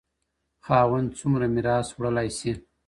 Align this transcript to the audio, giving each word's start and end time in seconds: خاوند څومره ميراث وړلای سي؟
خاوند 0.65 1.09
څومره 1.19 1.45
ميراث 1.55 1.87
وړلای 1.95 2.29
سي؟ 2.37 2.51